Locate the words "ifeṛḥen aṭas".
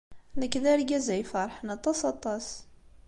1.23-1.99